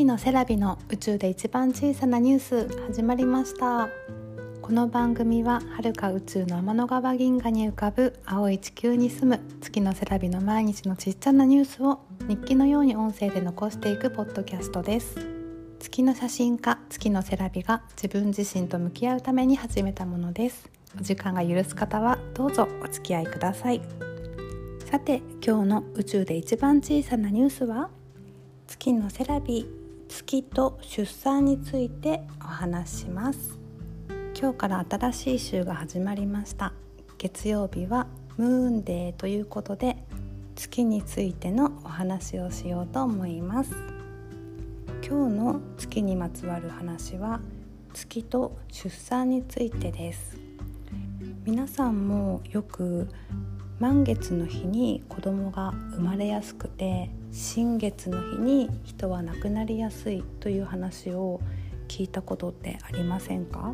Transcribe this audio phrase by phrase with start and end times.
[0.00, 3.90] 月のセラビの宇宙で一番小さなニュース始まりました。
[4.62, 15.16] この番組は遥か宇宙の天の川銀河に浮かぶ青い地球に住む月のセラビの毎日のちっちゃなニュースを日記のように音声で残していくポッドキャストです。
[15.78, 20.70] 月の写真家月のセラビが自分自身と向き合うために始めたものです。
[20.98, 23.82] お時間が許す方はどうぞお付き合いください。
[24.86, 27.90] さて今日の宇宙で一番小さなニュースは？
[28.66, 29.68] 月のセラビ。
[30.10, 33.60] 月と出産についてお話します。
[34.36, 36.72] 今日から新しい週が始まりました。
[37.16, 39.96] 月曜日はムーンデーということで
[40.56, 43.70] 月についてのお話をしようと思います。
[45.08, 47.40] 今日の月にまつわる話は
[47.94, 50.36] 月と出産についてです。
[51.44, 53.06] 皆さんもよく
[53.80, 61.40] 満月の日に子供が生まれやすくて新月の日に人は亡くなりやすいという話を
[61.88, 63.72] 聞いたことってありませんか？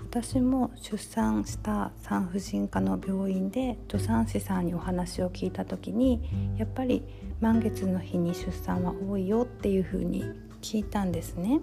[0.00, 6.20] 私も出産した産婦人科の病院で助産師さんにお話を聞いた時に
[6.58, 7.04] やっぱり
[7.40, 10.24] 満月の日に出産は多いよっていうふうに
[10.60, 11.60] 聞いたんですね。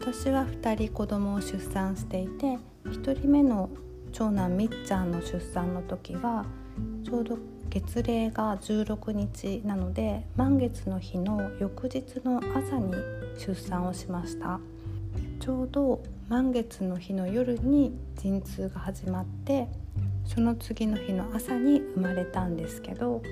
[0.00, 3.70] 私は2人子供を出産していて1人目の
[4.18, 6.46] 長男みっちゃんの出産の時は
[7.04, 7.36] ちょうど
[7.68, 12.94] 月齢が16日なので満月の日の翌日の朝に
[13.36, 14.58] 出産をしました。
[15.38, 19.68] ちょうど満月の日の夜に陣痛が始まって
[20.24, 23.22] その次の日の朝に生まれたんですけど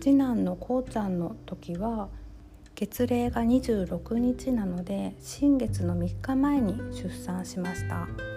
[0.00, 2.08] 次男のこうちゃんの時は
[2.74, 8.35] 月齢が26日なので新月の3日前に出産しました。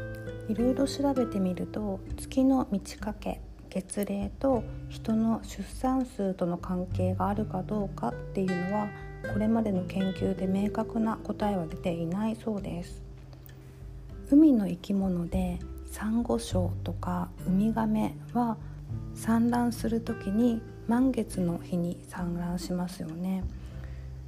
[0.50, 8.88] いろいろ調べてみると月の満ち欠け月齢と人の出産数との関係があるかどうかっていうのは
[9.31, 13.04] これまでの研究で明確な答えは出ていないそうです。
[14.32, 18.58] 海の生き物でサンゴ礁とかウミガメは
[19.14, 23.43] 産卵する時に満月の日に産卵しますよね。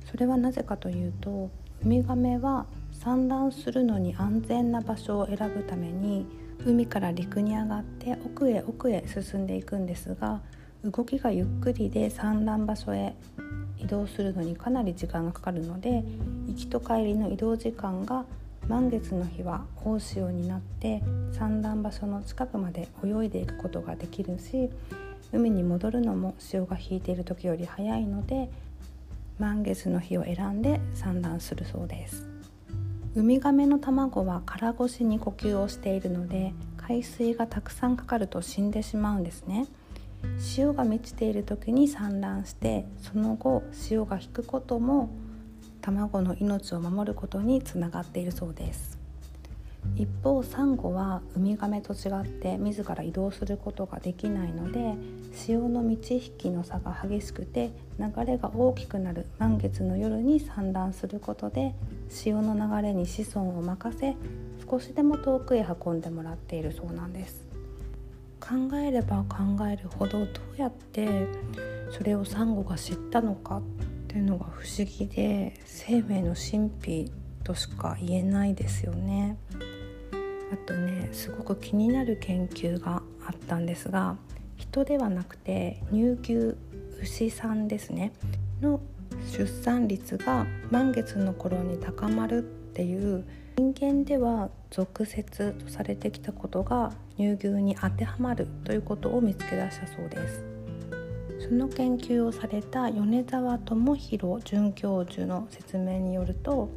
[0.06, 1.50] それはなぜかというと
[1.84, 2.68] ウミガメは
[3.04, 6.28] 産卵するのに安全な場所を選ぶために
[6.68, 10.40] 海から陸に上がって奥へ奥へ進んでいくんですが
[10.84, 13.16] 動きがゆっくりで産卵場所へ
[13.80, 16.04] 移動するのにかなり時間がかかるので
[16.46, 18.24] 行きと帰りの移動時間が
[18.68, 21.02] 満月の日は大潮になって
[21.34, 24.70] 産卵場所の近くまで泳いでいくことができるし
[25.32, 28.52] 海に戻るのも潮が引いている時より早いので
[29.40, 32.31] 満月の日を選んで産卵するそうです。
[33.14, 39.68] ウミガメの卵は殻越しに呼吸をしているので海水がたくさんかかると死んでしまうんですね。
[40.40, 45.10] 潮が満ちている時に産卵してその後潮が引くことも
[45.82, 49.01] 卵の命を守ることにつながっているそうです。
[50.02, 54.96] 一方サンゴはウミガメと違って自ら移動することができないので
[55.32, 57.70] 潮の満ち引きの差が激しくて
[58.00, 61.76] 流れが大きくなる満月の夜に産卵することで
[62.10, 64.16] 潮の流れに子孫を任せ
[64.68, 67.46] 少しでも遠くへ運んでもらっているそうなんです
[68.40, 69.38] 考えれば考
[69.68, 71.28] えるほどどうやって
[71.92, 73.62] それをサンゴが知ったのかっ
[74.08, 77.12] ていうのが不思議で生命の神秘
[77.44, 79.38] としか言えないですよね。
[80.52, 84.18] あとねすごく気になる研究があったんですが
[84.58, 86.56] 人ではなくて乳牛
[87.02, 88.12] 牛さんですね。
[88.62, 88.80] の
[89.32, 92.42] 出産率が満月の頃に高まるっ
[92.74, 93.26] ていう
[93.58, 100.44] 人間では俗説とされてきたことが乳牛に当てはまるということを見つけ出したそうです。
[101.40, 106.70] その研究をされた米沢智弘准教授の説明によると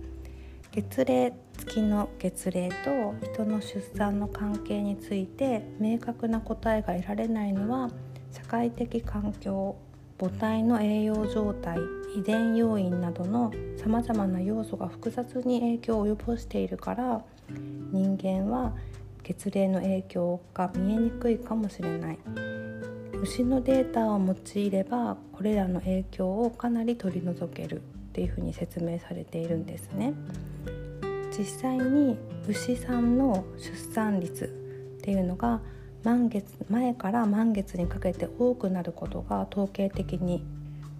[0.72, 7.90] 月齢月の月齢と人の出産の関係について明確な答えが得られないのは
[8.32, 9.76] 社会的環境
[10.18, 11.78] 母体の栄養状態
[12.16, 17.24] 遺伝要因などのさまざまな要素が複雑に影響を及ぼしているから
[17.92, 18.74] 人間は
[19.22, 22.18] 月齢の影響が見えにくいかもしれない
[23.22, 27.80] 牛のデータを用いればこれらの影響をかなり取り除けるっ
[28.12, 30.12] ていうふうに説明されているんですね。
[31.36, 32.16] 実際に
[32.48, 34.48] 牛さんの出産率っ
[35.02, 35.60] ていうのが
[36.04, 40.44] 満月前から満月にかけて多くなることが統計的に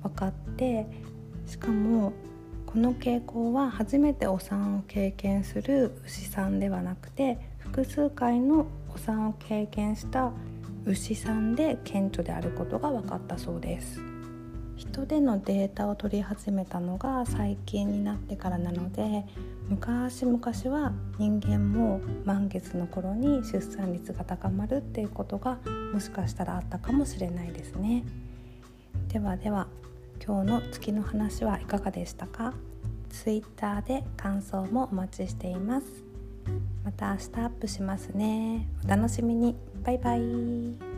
[0.03, 0.87] 分かって
[1.47, 2.13] しかも
[2.67, 10.33] この傾向は初めてお産を経験する牛さんではなくて複数回のお産を経験した
[10.85, 14.14] 牛さんで顕著であることが分かったそうです。
[14.76, 19.25] 人でのデータを取り始めたのが最近になってからなので
[19.69, 20.41] 昔々
[20.76, 25.59] は人間も満月の頃に出産率が高まるっていうことが
[25.93, 28.05] もしかしたらあったかもしれないですね。
[29.09, 29.69] ではでは
[30.25, 32.55] 今日の月の話はいかがでしたか
[33.11, 35.87] ？Twitter で感想もお待ちしています。
[36.85, 38.69] また明日アップしますね。
[38.85, 39.56] お楽しみに。
[39.85, 40.94] バイバイ。